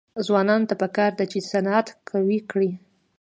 [0.25, 2.71] ځوانانو ته پکار ده چې، صنعت قوي کړي.